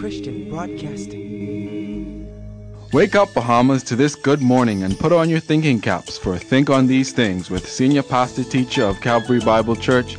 Christian 0.00 0.48
Broadcasting. 0.48 2.26
Wake 2.90 3.14
up, 3.14 3.34
Bahamas, 3.34 3.82
to 3.82 3.96
this 3.96 4.14
good 4.14 4.40
morning 4.40 4.82
and 4.82 4.98
put 4.98 5.12
on 5.12 5.28
your 5.28 5.40
thinking 5.40 5.78
caps 5.78 6.16
for 6.16 6.38
Think 6.38 6.70
on 6.70 6.86
These 6.86 7.12
Things 7.12 7.50
with 7.50 7.68
Senior 7.68 8.02
Pastor 8.02 8.42
Teacher 8.42 8.84
of 8.84 8.98
Calvary 9.02 9.40
Bible 9.40 9.76
Church, 9.76 10.16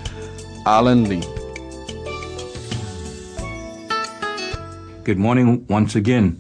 Alan 0.68 1.10
Lee. 1.10 1.24
Good 5.04 5.18
morning 5.18 5.66
once 5.66 5.96
again. 5.96 6.40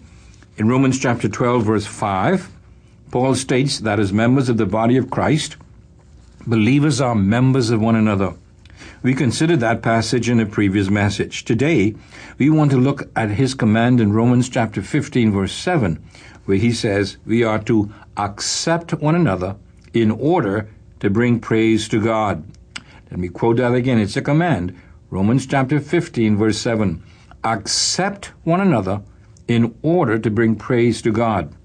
In 0.58 0.68
Romans 0.70 1.00
chapter 1.00 1.28
12, 1.28 1.64
verse 1.64 1.88
5, 1.88 2.48
Paul 3.10 3.34
states 3.34 3.80
that 3.80 4.00
as 4.00 4.14
members 4.14 4.50
of 4.50 4.58
the 4.58 4.68
body 4.68 4.98
of 4.98 5.10
Christ, 5.10 5.58
believers 6.46 7.02
are 7.02 7.16
members 7.16 7.72
of 7.72 7.82
one 7.82 7.96
another. 7.96 8.36
We 9.04 9.16
considered 9.16 9.62
that 9.62 9.82
passage 9.82 10.30
in 10.30 10.40
a 10.40 10.46
previous 10.46 10.92
message. 10.92 11.44
Today, 11.44 11.96
we 12.38 12.52
want 12.52 12.70
to 12.70 12.78
look 12.78 13.10
at 13.16 13.32
his 13.32 13.56
command 13.56 14.00
in 14.00 14.14
Romans 14.14 14.48
chapter 14.48 14.84
15, 14.84 15.32
verse 15.32 15.54
7, 15.54 16.04
where 16.46 16.58
he 16.58 16.72
says 16.72 17.18
we 17.26 17.44
are 17.44 17.58
to 17.64 17.92
accept 18.16 18.94
one 18.94 19.16
another 19.16 19.56
in 19.92 20.12
order 20.12 20.70
to 21.00 21.10
bring 21.10 21.40
praise 21.40 21.88
to 21.90 22.00
God. 22.00 22.44
Let 23.10 23.20
me 23.20 23.28
quote 23.28 23.58
that 23.58 23.74
again. 23.74 23.98
It's 23.98 24.18
a 24.18 24.22
command. 24.22 24.80
Romans 25.10 25.48
chapter 25.48 25.80
15, 25.80 26.38
verse 26.38 26.60
7. 26.60 27.02
Accept 27.44 28.28
one 28.44 28.62
another 28.62 29.02
in 29.48 29.76
order 29.82 30.20
to 30.20 30.30
bring 30.30 30.56
praise 30.56 31.02
to 31.02 31.12
God. 31.12 31.56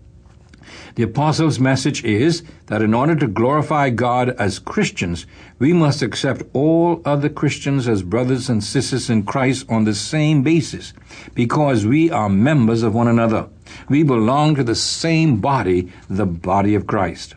The 0.96 1.02
apostles' 1.02 1.60
message 1.60 2.04
is 2.04 2.42
that 2.66 2.82
in 2.82 2.94
order 2.94 3.14
to 3.16 3.26
glorify 3.26 3.90
God 3.90 4.30
as 4.38 4.58
Christians, 4.58 5.26
we 5.58 5.72
must 5.72 6.02
accept 6.02 6.42
all 6.52 7.02
other 7.04 7.28
Christians 7.28 7.86
as 7.86 8.02
brothers 8.02 8.48
and 8.48 8.64
sisters 8.64 9.10
in 9.10 9.24
Christ 9.24 9.66
on 9.68 9.84
the 9.84 9.94
same 9.94 10.42
basis, 10.42 10.92
because 11.34 11.86
we 11.86 12.10
are 12.10 12.28
members 12.28 12.82
of 12.82 12.94
one 12.94 13.08
another. 13.08 13.48
We 13.88 14.02
belong 14.02 14.54
to 14.54 14.64
the 14.64 14.74
same 14.74 15.36
body, 15.36 15.92
the 16.08 16.26
body 16.26 16.74
of 16.74 16.86
Christ. 16.86 17.34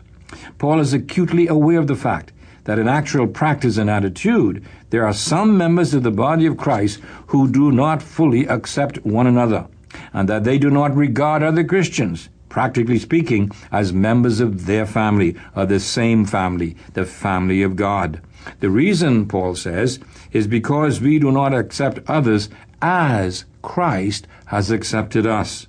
Paul 0.58 0.80
is 0.80 0.92
acutely 0.92 1.46
aware 1.46 1.78
of 1.78 1.86
the 1.86 1.96
fact 1.96 2.32
that 2.64 2.78
in 2.78 2.88
actual 2.88 3.26
practice 3.26 3.78
and 3.78 3.90
attitude, 3.90 4.64
there 4.90 5.06
are 5.06 5.12
some 5.12 5.56
members 5.56 5.94
of 5.94 6.02
the 6.02 6.10
body 6.10 6.46
of 6.46 6.56
Christ 6.56 7.00
who 7.28 7.48
do 7.48 7.72
not 7.72 8.02
fully 8.02 8.46
accept 8.46 9.04
one 9.04 9.26
another, 9.26 9.66
and 10.12 10.28
that 10.28 10.44
they 10.44 10.58
do 10.58 10.70
not 10.70 10.94
regard 10.94 11.42
other 11.42 11.64
Christians 11.64 12.28
practically 12.50 12.98
speaking, 12.98 13.50
as 13.72 13.94
members 13.94 14.40
of 14.40 14.66
their 14.66 14.84
family, 14.84 15.34
of 15.54 15.70
the 15.70 15.80
same 15.80 16.26
family, 16.26 16.76
the 16.92 17.06
family 17.06 17.62
of 17.62 17.76
God. 17.76 18.20
The 18.58 18.68
reason, 18.68 19.26
Paul 19.26 19.54
says, 19.54 19.98
is 20.32 20.46
because 20.46 21.00
we 21.00 21.18
do 21.18 21.32
not 21.32 21.54
accept 21.54 22.00
others 22.06 22.50
as 22.82 23.46
Christ 23.62 24.26
has 24.46 24.70
accepted 24.70 25.26
us. 25.26 25.66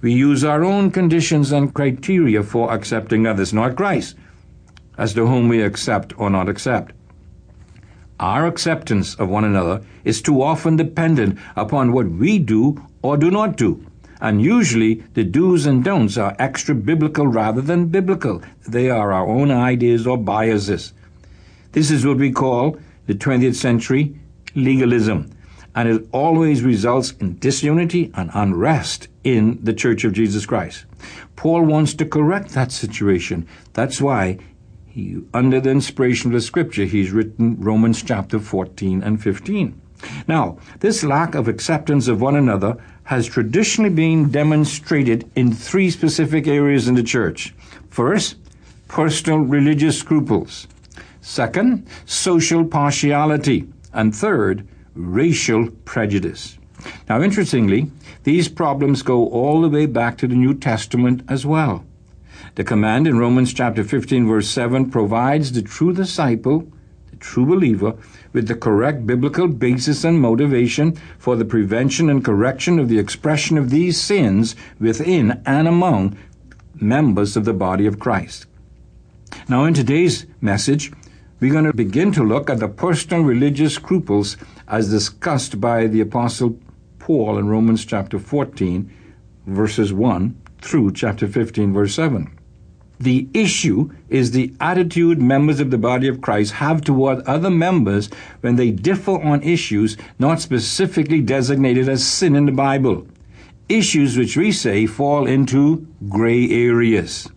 We 0.00 0.12
use 0.12 0.44
our 0.44 0.64
own 0.64 0.90
conditions 0.90 1.50
and 1.50 1.74
criteria 1.74 2.42
for 2.42 2.72
accepting 2.72 3.26
others, 3.26 3.52
not 3.52 3.76
Christ, 3.76 4.16
as 4.96 5.14
to 5.14 5.26
whom 5.26 5.48
we 5.48 5.62
accept 5.62 6.18
or 6.18 6.30
not 6.30 6.48
accept. 6.48 6.92
Our 8.20 8.46
acceptance 8.46 9.14
of 9.16 9.28
one 9.28 9.44
another 9.44 9.82
is 10.04 10.22
too 10.22 10.42
often 10.42 10.76
dependent 10.76 11.38
upon 11.56 11.92
what 11.92 12.08
we 12.08 12.38
do 12.38 12.80
or 13.02 13.16
do 13.16 13.30
not 13.30 13.56
do 13.56 13.84
and 14.24 14.40
usually 14.40 14.94
the 15.12 15.22
do's 15.22 15.66
and 15.66 15.84
don'ts 15.84 16.16
are 16.16 16.34
extra 16.38 16.74
biblical 16.74 17.26
rather 17.26 17.60
than 17.60 17.88
biblical. 17.88 18.40
They 18.66 18.88
are 18.88 19.12
our 19.12 19.26
own 19.26 19.50
ideas 19.50 20.06
or 20.06 20.16
biases. 20.16 20.94
This 21.72 21.90
is 21.90 22.06
what 22.06 22.16
we 22.16 22.32
call 22.32 22.78
the 23.06 23.12
20th 23.14 23.54
century 23.54 24.18
legalism, 24.54 25.30
and 25.74 25.90
it 25.90 26.08
always 26.10 26.62
results 26.62 27.10
in 27.20 27.38
disunity 27.38 28.10
and 28.14 28.30
unrest 28.32 29.08
in 29.24 29.62
the 29.62 29.74
Church 29.74 30.04
of 30.04 30.14
Jesus 30.14 30.46
Christ. 30.46 30.86
Paul 31.36 31.66
wants 31.66 31.92
to 31.92 32.06
correct 32.06 32.54
that 32.54 32.72
situation. 32.72 33.46
That's 33.74 34.00
why 34.00 34.38
he, 34.86 35.20
under 35.34 35.60
the 35.60 35.70
inspiration 35.70 36.30
of 36.30 36.32
the 36.32 36.40
scripture, 36.40 36.86
he's 36.86 37.10
written 37.10 37.60
Romans 37.60 38.02
chapter 38.02 38.38
14 38.38 39.02
and 39.02 39.22
15. 39.22 39.78
Now, 40.26 40.58
this 40.80 41.04
lack 41.04 41.34
of 41.34 41.46
acceptance 41.46 42.08
of 42.08 42.20
one 42.20 42.36
another 42.36 42.78
has 43.04 43.26
traditionally 43.26 43.90
been 43.90 44.30
demonstrated 44.30 45.30
in 45.36 45.52
three 45.52 45.90
specific 45.90 46.46
areas 46.46 46.88
in 46.88 46.94
the 46.94 47.02
church. 47.02 47.54
First, 47.90 48.36
personal 48.88 49.40
religious 49.40 49.98
scruples. 49.98 50.66
Second, 51.20 51.86
social 52.06 52.64
partiality. 52.64 53.66
And 53.92 54.14
third, 54.14 54.66
racial 54.94 55.70
prejudice. 55.84 56.58
Now, 57.08 57.22
interestingly, 57.22 57.90
these 58.24 58.48
problems 58.48 59.02
go 59.02 59.28
all 59.28 59.60
the 59.60 59.68
way 59.68 59.86
back 59.86 60.18
to 60.18 60.26
the 60.26 60.34
New 60.34 60.54
Testament 60.54 61.22
as 61.28 61.46
well. 61.46 61.84
The 62.56 62.64
command 62.64 63.06
in 63.06 63.18
Romans 63.18 63.52
chapter 63.52 63.84
15 63.84 64.26
verse 64.26 64.48
7 64.48 64.90
provides 64.90 65.52
the 65.52 65.62
true 65.62 65.92
disciple 65.92 66.68
true 67.24 67.46
believer 67.46 67.94
with 68.32 68.46
the 68.48 68.54
correct 68.54 69.06
biblical 69.06 69.48
basis 69.48 70.04
and 70.04 70.20
motivation 70.20 70.94
for 71.18 71.36
the 71.36 71.44
prevention 71.44 72.10
and 72.10 72.24
correction 72.24 72.78
of 72.78 72.88
the 72.88 72.98
expression 72.98 73.56
of 73.56 73.70
these 73.70 74.00
sins 74.00 74.54
within 74.78 75.40
and 75.46 75.66
among 75.66 76.16
members 76.74 77.36
of 77.36 77.44
the 77.44 77.54
body 77.54 77.86
of 77.86 77.98
Christ. 77.98 78.46
Now, 79.48 79.64
in 79.64 79.74
today's 79.74 80.26
message, 80.40 80.92
we're 81.40 81.52
going 81.52 81.64
to 81.64 81.72
begin 81.72 82.12
to 82.12 82.22
look 82.22 82.50
at 82.50 82.60
the 82.60 82.68
personal 82.68 83.22
religious 83.22 83.74
scruples 83.74 84.36
as 84.68 84.90
discussed 84.90 85.60
by 85.60 85.86
the 85.86 86.00
Apostle 86.00 86.58
Paul 86.98 87.38
in 87.38 87.48
Romans 87.48 87.84
chapter 87.84 88.18
14, 88.18 88.90
verses 89.46 89.92
1 89.92 90.40
through 90.60 90.92
chapter 90.92 91.26
15, 91.26 91.72
verse 91.72 91.94
7. 91.94 92.30
The 93.00 93.28
issue 93.34 93.90
is 94.08 94.30
the 94.30 94.52
attitude 94.60 95.20
members 95.20 95.58
of 95.58 95.70
the 95.70 95.78
body 95.78 96.06
of 96.06 96.20
Christ 96.20 96.54
have 96.54 96.80
toward 96.80 97.24
other 97.26 97.50
members 97.50 98.08
when 98.40 98.56
they 98.56 98.70
differ 98.70 99.20
on 99.20 99.42
issues 99.42 99.96
not 100.18 100.40
specifically 100.40 101.20
designated 101.20 101.88
as 101.88 102.06
sin 102.06 102.36
in 102.36 102.46
the 102.46 102.52
Bible. 102.52 103.06
Issues 103.68 104.16
which 104.16 104.36
we 104.36 104.52
say 104.52 104.86
fall 104.86 105.26
into 105.26 105.86
gray 106.08 106.48
areas. 106.50 107.28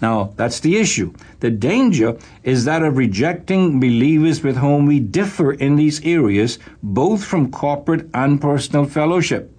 Now, 0.00 0.32
that's 0.36 0.60
the 0.60 0.76
issue. 0.76 1.12
The 1.40 1.50
danger 1.50 2.16
is 2.44 2.64
that 2.66 2.82
of 2.82 2.96
rejecting 2.96 3.80
believers 3.80 4.42
with 4.42 4.58
whom 4.58 4.86
we 4.86 5.00
differ 5.00 5.52
in 5.52 5.76
these 5.76 6.04
areas, 6.04 6.58
both 6.82 7.24
from 7.24 7.50
corporate 7.50 8.08
and 8.14 8.40
personal 8.40 8.84
fellowship. 8.84 9.57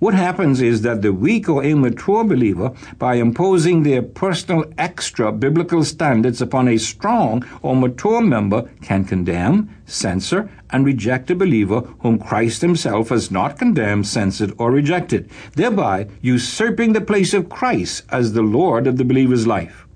What 0.00 0.14
happens 0.14 0.62
is 0.62 0.80
that 0.80 1.02
the 1.02 1.12
weak 1.12 1.46
or 1.46 1.62
immature 1.62 2.24
believer, 2.24 2.72
by 2.98 3.16
imposing 3.16 3.82
their 3.82 4.00
personal 4.00 4.64
extra 4.78 5.30
biblical 5.30 5.84
standards 5.84 6.40
upon 6.40 6.68
a 6.68 6.78
strong 6.78 7.44
or 7.60 7.76
mature 7.76 8.22
member, 8.22 8.70
can 8.80 9.04
condemn, 9.04 9.68
censor, 9.84 10.48
and 10.70 10.86
reject 10.86 11.30
a 11.30 11.34
believer 11.34 11.80
whom 11.98 12.18
Christ 12.18 12.62
himself 12.62 13.10
has 13.10 13.30
not 13.30 13.58
condemned, 13.58 14.06
censored, 14.06 14.54
or 14.56 14.72
rejected, 14.72 15.28
thereby 15.54 16.08
usurping 16.22 16.94
the 16.94 17.02
place 17.02 17.34
of 17.34 17.50
Christ 17.50 18.04
as 18.08 18.32
the 18.32 18.40
Lord 18.40 18.86
of 18.86 18.96
the 18.96 19.04
believer's 19.04 19.46
life. 19.46 19.86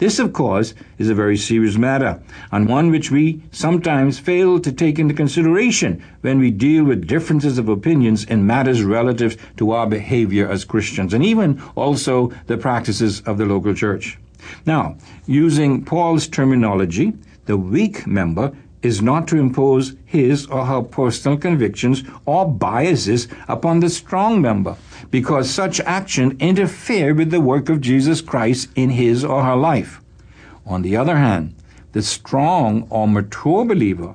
This, 0.00 0.18
of 0.18 0.32
course, 0.32 0.72
is 0.96 1.10
a 1.10 1.14
very 1.14 1.36
serious 1.36 1.76
matter, 1.76 2.22
and 2.50 2.66
one 2.66 2.90
which 2.90 3.10
we 3.10 3.42
sometimes 3.52 4.18
fail 4.18 4.58
to 4.58 4.72
take 4.72 4.98
into 4.98 5.12
consideration 5.12 6.02
when 6.22 6.38
we 6.38 6.50
deal 6.50 6.84
with 6.84 7.06
differences 7.06 7.58
of 7.58 7.68
opinions 7.68 8.24
in 8.24 8.46
matters 8.46 8.82
relative 8.82 9.36
to 9.58 9.72
our 9.72 9.86
behavior 9.86 10.48
as 10.48 10.64
Christians, 10.64 11.12
and 11.12 11.22
even 11.22 11.62
also 11.76 12.32
the 12.46 12.56
practices 12.56 13.20
of 13.26 13.36
the 13.36 13.44
local 13.44 13.74
church. 13.74 14.18
Now, 14.64 14.96
using 15.26 15.84
Paul's 15.84 16.26
terminology, 16.26 17.12
the 17.44 17.58
weak 17.58 18.06
member 18.06 18.52
is 18.80 19.02
not 19.02 19.28
to 19.28 19.36
impose 19.36 19.96
his 20.06 20.46
or 20.46 20.64
her 20.64 20.80
personal 20.80 21.36
convictions 21.36 22.02
or 22.24 22.50
biases 22.50 23.28
upon 23.48 23.80
the 23.80 23.90
strong 23.90 24.40
member, 24.40 24.76
because 25.10 25.50
such 25.50 25.80
action 25.80 26.36
interfere 26.38 27.14
with 27.14 27.30
the 27.30 27.40
work 27.40 27.68
of 27.68 27.80
Jesus 27.80 28.20
Christ 28.20 28.68
in 28.74 28.90
his 28.90 29.24
or 29.24 29.42
her 29.42 29.56
life. 29.56 30.00
On 30.66 30.82
the 30.82 30.96
other 30.96 31.16
hand, 31.16 31.54
the 31.92 32.02
strong 32.02 32.86
or 32.90 33.08
mature 33.08 33.64
believer, 33.64 34.14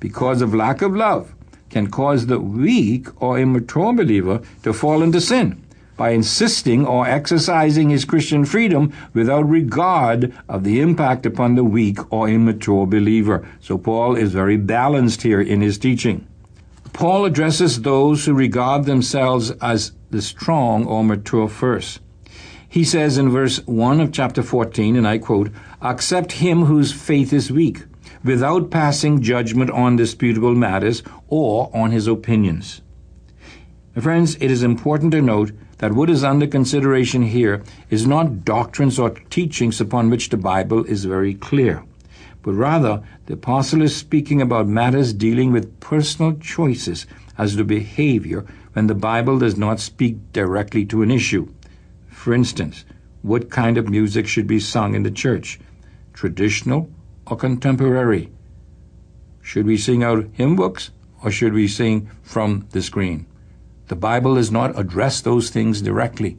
because 0.00 0.42
of 0.42 0.54
lack 0.54 0.82
of 0.82 0.94
love, 0.94 1.34
can 1.70 1.90
cause 1.90 2.26
the 2.26 2.40
weak 2.40 3.08
or 3.22 3.38
immature 3.38 3.92
believer 3.92 4.40
to 4.62 4.72
fall 4.72 5.02
into 5.02 5.20
sin 5.20 5.60
by 5.96 6.10
insisting 6.10 6.84
or 6.84 7.06
exercising 7.06 7.90
his 7.90 8.04
Christian 8.04 8.44
freedom 8.44 8.92
without 9.12 9.48
regard 9.48 10.34
of 10.48 10.64
the 10.64 10.80
impact 10.80 11.24
upon 11.24 11.54
the 11.54 11.64
weak 11.64 11.98
or 12.12 12.28
immature 12.28 12.86
believer. 12.86 13.46
So 13.60 13.78
Paul 13.78 14.16
is 14.16 14.32
very 14.32 14.56
balanced 14.56 15.22
here 15.22 15.40
in 15.40 15.60
his 15.60 15.78
teaching. 15.78 16.26
Paul 16.92 17.24
addresses 17.24 17.82
those 17.82 18.24
who 18.24 18.34
regard 18.34 18.84
themselves 18.84 19.50
as 19.60 19.92
the 20.14 20.22
strong 20.22 20.86
or 20.86 21.04
mature 21.04 21.48
first. 21.48 22.00
He 22.68 22.84
says 22.84 23.18
in 23.18 23.30
verse 23.30 23.58
1 23.66 24.00
of 24.00 24.12
chapter 24.12 24.42
14, 24.42 24.96
and 24.96 25.06
I 25.06 25.18
quote, 25.18 25.50
Accept 25.82 26.32
him 26.32 26.64
whose 26.64 26.92
faith 26.92 27.32
is 27.32 27.50
weak, 27.50 27.84
without 28.24 28.70
passing 28.70 29.20
judgment 29.20 29.70
on 29.70 29.96
disputable 29.96 30.54
matters 30.54 31.02
or 31.28 31.70
on 31.74 31.90
his 31.90 32.06
opinions. 32.06 32.80
Friends, 34.00 34.36
it 34.40 34.50
is 34.50 34.62
important 34.62 35.12
to 35.12 35.22
note 35.22 35.52
that 35.78 35.92
what 35.92 36.10
is 36.10 36.24
under 36.24 36.46
consideration 36.46 37.22
here 37.22 37.62
is 37.90 38.06
not 38.06 38.44
doctrines 38.44 38.98
or 38.98 39.10
teachings 39.10 39.80
upon 39.80 40.10
which 40.10 40.30
the 40.30 40.36
Bible 40.36 40.84
is 40.84 41.04
very 41.04 41.34
clear, 41.34 41.84
but 42.42 42.54
rather 42.54 43.02
the 43.26 43.34
apostle 43.34 43.82
is 43.82 43.94
speaking 43.94 44.40
about 44.40 44.66
matters 44.66 45.12
dealing 45.12 45.52
with 45.52 45.78
personal 45.80 46.32
choices 46.34 47.06
as 47.36 47.56
to 47.56 47.64
behavior 47.64 48.44
when 48.74 48.86
the 48.86 48.94
Bible 48.94 49.38
does 49.38 49.56
not 49.56 49.80
speak 49.80 50.32
directly 50.32 50.84
to 50.86 51.02
an 51.02 51.10
issue. 51.10 51.48
For 52.08 52.34
instance, 52.34 52.84
what 53.22 53.50
kind 53.50 53.78
of 53.78 53.88
music 53.88 54.26
should 54.26 54.46
be 54.46 54.60
sung 54.60 54.94
in 54.94 55.02
the 55.02 55.10
church? 55.10 55.58
Traditional 56.12 56.90
or 57.26 57.36
contemporary? 57.36 58.30
Should 59.40 59.66
we 59.66 59.76
sing 59.76 60.02
out 60.02 60.26
hymn 60.32 60.56
books 60.56 60.90
or 61.22 61.30
should 61.30 61.52
we 61.52 61.68
sing 61.68 62.10
from 62.22 62.66
the 62.70 62.82
screen? 62.82 63.26
The 63.88 63.96
Bible 63.96 64.34
does 64.34 64.50
not 64.50 64.78
address 64.78 65.20
those 65.20 65.50
things 65.50 65.80
directly. 65.80 66.36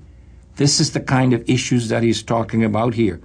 This 0.57 0.79
is 0.79 0.91
the 0.91 0.99
kind 0.99 1.33
of 1.33 1.49
issues 1.49 1.89
that 1.89 2.03
he's 2.03 2.23
talking 2.23 2.63
about 2.63 2.95
here. 2.95 3.21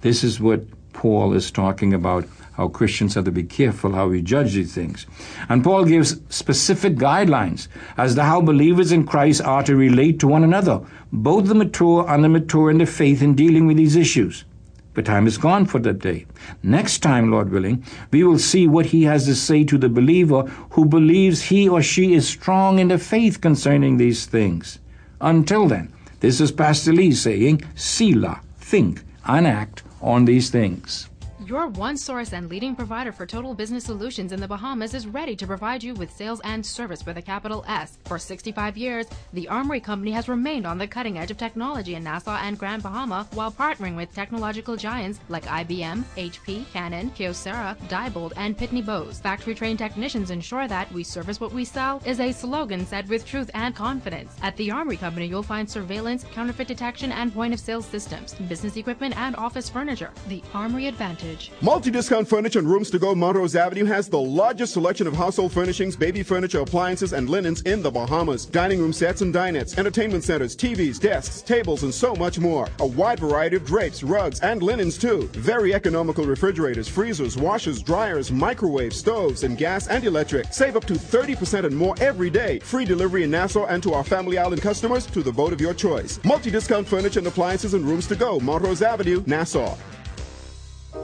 This 0.00 0.22
is 0.22 0.40
what 0.40 0.64
Paul 0.92 1.34
is 1.34 1.50
talking 1.50 1.92
about 1.92 2.26
how 2.58 2.66
Christians 2.66 3.14
have 3.14 3.24
to 3.24 3.30
be 3.30 3.44
careful 3.44 3.92
how 3.92 4.08
we 4.08 4.20
judge 4.20 4.54
these 4.54 4.74
things. 4.74 5.06
And 5.48 5.62
Paul 5.62 5.84
gives 5.84 6.20
specific 6.28 6.96
guidelines 6.96 7.68
as 7.96 8.16
to 8.16 8.24
how 8.24 8.40
believers 8.40 8.90
in 8.90 9.06
Christ 9.06 9.40
are 9.42 9.62
to 9.62 9.76
relate 9.76 10.18
to 10.20 10.26
one 10.26 10.42
another, 10.42 10.80
both 11.12 11.46
the 11.46 11.54
mature 11.54 12.04
and 12.08 12.24
the 12.24 12.28
mature 12.28 12.68
in 12.68 12.78
the 12.78 12.86
faith 12.86 13.22
in 13.22 13.36
dealing 13.36 13.68
with 13.68 13.76
these 13.76 13.94
issues. 13.94 14.44
But 14.92 15.06
time 15.06 15.28
is 15.28 15.38
gone 15.38 15.66
for 15.66 15.78
that 15.78 16.00
day. 16.00 16.26
Next 16.60 16.98
time, 16.98 17.30
Lord 17.30 17.52
willing, 17.52 17.84
we 18.10 18.24
will 18.24 18.40
see 18.40 18.66
what 18.66 18.86
he 18.86 19.04
has 19.04 19.26
to 19.26 19.36
say 19.36 19.62
to 19.62 19.78
the 19.78 19.88
believer 19.88 20.42
who 20.70 20.84
believes 20.84 21.42
he 21.42 21.68
or 21.68 21.80
she 21.80 22.14
is 22.14 22.26
strong 22.26 22.80
in 22.80 22.88
the 22.88 22.98
faith 22.98 23.40
concerning 23.40 23.98
these 23.98 24.26
things. 24.26 24.80
Until 25.20 25.68
then, 25.68 25.92
this 26.18 26.40
is 26.40 26.50
Pastor 26.50 26.92
Lee 26.92 27.12
saying, 27.12 27.62
Selah, 27.76 28.40
think 28.56 29.04
and 29.24 29.46
act 29.46 29.84
on 30.02 30.24
these 30.24 30.50
things. 30.50 31.07
Your 31.48 31.68
one 31.68 31.96
source 31.96 32.34
and 32.34 32.50
leading 32.50 32.76
provider 32.76 33.10
for 33.10 33.24
total 33.24 33.54
business 33.54 33.84
solutions 33.84 34.32
in 34.32 34.40
the 34.40 34.46
Bahamas 34.46 34.92
is 34.92 35.06
ready 35.06 35.34
to 35.36 35.46
provide 35.46 35.82
you 35.82 35.94
with 35.94 36.12
sales 36.12 36.42
and 36.44 36.64
service 36.64 37.06
with 37.06 37.16
a 37.16 37.22
capital 37.22 37.64
S. 37.66 37.96
For 38.04 38.18
65 38.18 38.76
years, 38.76 39.06
the 39.32 39.48
Armory 39.48 39.80
Company 39.80 40.10
has 40.10 40.28
remained 40.28 40.66
on 40.66 40.76
the 40.76 40.86
cutting 40.86 41.16
edge 41.16 41.30
of 41.30 41.38
technology 41.38 41.94
in 41.94 42.04
Nassau 42.04 42.36
and 42.36 42.58
Grand 42.58 42.82
Bahama 42.82 43.26
while 43.32 43.50
partnering 43.50 43.96
with 43.96 44.14
technological 44.14 44.76
giants 44.76 45.20
like 45.30 45.46
IBM, 45.46 46.04
HP, 46.18 46.70
Canon, 46.70 47.10
Kyocera, 47.12 47.78
Diebold, 47.88 48.34
and 48.36 48.58
Pitney 48.58 48.84
Bowes. 48.84 49.18
Factory 49.18 49.54
trained 49.54 49.78
technicians 49.78 50.30
ensure 50.30 50.68
that 50.68 50.92
we 50.92 51.02
service 51.02 51.40
what 51.40 51.54
we 51.54 51.64
sell 51.64 52.02
is 52.04 52.20
a 52.20 52.30
slogan 52.30 52.84
said 52.84 53.08
with 53.08 53.24
truth 53.24 53.50
and 53.54 53.74
confidence. 53.74 54.36
At 54.42 54.54
the 54.58 54.70
Armory 54.70 54.98
Company, 54.98 55.26
you'll 55.26 55.42
find 55.42 55.70
surveillance, 55.70 56.24
counterfeit 56.24 56.68
detection, 56.68 57.10
and 57.10 57.32
point 57.32 57.54
of 57.54 57.60
sale 57.60 57.80
systems, 57.80 58.34
business 58.34 58.76
equipment, 58.76 59.16
and 59.16 59.34
office 59.36 59.70
furniture. 59.70 60.10
The 60.28 60.42
Armory 60.52 60.88
Advantage 60.88 61.37
Multi 61.60 61.90
Discount 61.90 62.28
Furniture 62.28 62.58
and 62.58 62.68
Rooms 62.68 62.90
to 62.90 62.98
Go 62.98 63.14
Montrose 63.14 63.56
Avenue 63.56 63.84
has 63.84 64.08
the 64.08 64.18
largest 64.18 64.72
selection 64.72 65.06
of 65.06 65.14
household 65.14 65.52
furnishings, 65.52 65.96
baby 65.96 66.22
furniture, 66.22 66.60
appliances, 66.60 67.12
and 67.12 67.28
linens 67.28 67.62
in 67.62 67.82
the 67.82 67.90
Bahamas. 67.90 68.46
Dining 68.46 68.78
room 68.78 68.92
sets 68.92 69.22
and 69.22 69.34
dinettes, 69.34 69.76
entertainment 69.78 70.24
centers, 70.24 70.56
TVs, 70.56 71.00
desks, 71.00 71.42
tables, 71.42 71.82
and 71.82 71.92
so 71.92 72.14
much 72.14 72.38
more. 72.38 72.68
A 72.80 72.86
wide 72.86 73.20
variety 73.20 73.56
of 73.56 73.64
drapes, 73.64 74.02
rugs, 74.02 74.40
and 74.40 74.62
linens 74.62 74.96
too. 74.96 75.28
Very 75.34 75.74
economical 75.74 76.24
refrigerators, 76.24 76.88
freezers, 76.88 77.36
washers, 77.36 77.82
dryers, 77.82 78.30
microwaves, 78.30 78.96
stoves, 78.96 79.42
and 79.42 79.58
gas 79.58 79.88
and 79.88 80.04
electric. 80.04 80.52
Save 80.52 80.76
up 80.76 80.84
to 80.86 80.94
30% 80.94 81.64
and 81.64 81.76
more 81.76 81.94
every 82.00 82.30
day. 82.30 82.58
Free 82.60 82.84
delivery 82.84 83.24
in 83.24 83.30
Nassau 83.30 83.66
and 83.66 83.82
to 83.82 83.94
our 83.94 84.04
Family 84.04 84.38
Island 84.38 84.62
customers 84.62 85.06
to 85.06 85.22
the 85.22 85.32
boat 85.32 85.52
of 85.52 85.60
your 85.60 85.74
choice. 85.74 86.20
Multi 86.24 86.50
Discount 86.50 86.86
Furniture 86.86 87.20
and 87.20 87.28
Appliances 87.28 87.74
and 87.74 87.84
Rooms 87.84 88.06
to 88.08 88.16
Go, 88.16 88.40
Montrose 88.40 88.82
Avenue, 88.82 89.22
Nassau. 89.26 89.76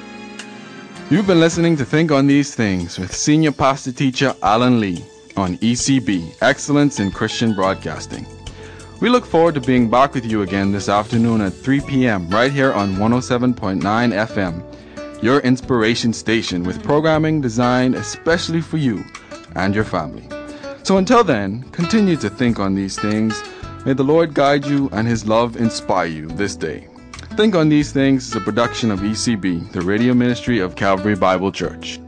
You've 1.09 1.27
been 1.27 1.39
listening 1.39 1.77
to 1.77 1.85
Think 1.85 2.11
on 2.11 2.27
These 2.27 2.55
Things 2.55 2.97
with 2.97 3.15
senior 3.15 3.51
pastor 3.51 3.91
teacher 3.91 4.35
Alan 4.41 4.79
Lee 4.79 5.03
on 5.37 5.57
ECB, 5.59 6.35
Excellence 6.41 6.99
in 6.99 7.11
Christian 7.11 7.53
Broadcasting. 7.53 8.25
We 9.01 9.09
look 9.09 9.25
forward 9.25 9.55
to 9.55 9.61
being 9.61 9.89
back 9.89 10.13
with 10.13 10.25
you 10.25 10.43
again 10.43 10.71
this 10.71 10.87
afternoon 10.87 11.41
at 11.41 11.53
3 11.53 11.81
p.m. 11.81 12.29
right 12.29 12.51
here 12.51 12.71
on 12.71 12.95
107.9 12.95 13.81
FM, 13.81 15.23
your 15.23 15.39
inspiration 15.41 16.13
station 16.13 16.63
with 16.63 16.83
programming 16.83 17.41
designed 17.41 17.95
especially 17.95 18.61
for 18.61 18.77
you 18.77 19.03
and 19.55 19.75
your 19.75 19.83
family. 19.83 20.27
So 20.83 20.97
until 20.97 21.23
then, 21.23 21.63
continue 21.71 22.15
to 22.17 22.29
think 22.29 22.59
on 22.59 22.75
these 22.75 22.97
things. 22.97 23.41
May 23.85 23.93
the 23.93 24.03
Lord 24.03 24.33
guide 24.33 24.65
you 24.65 24.89
and 24.93 25.07
His 25.07 25.25
love 25.25 25.57
inspire 25.57 26.07
you 26.07 26.27
this 26.27 26.55
day. 26.55 26.87
Think 27.35 27.55
on 27.55 27.67
These 27.67 27.91
Things 27.91 28.27
is 28.27 28.35
a 28.35 28.41
production 28.41 28.91
of 28.91 28.99
ECB, 28.99 29.71
the 29.71 29.81
radio 29.81 30.13
ministry 30.13 30.59
of 30.59 30.75
Calvary 30.75 31.15
Bible 31.15 31.51
Church. 31.51 31.99